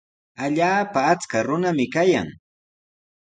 [0.45, 2.27] Allaapa achka runami kayan.